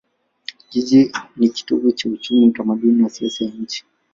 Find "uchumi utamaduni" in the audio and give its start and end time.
2.09-3.01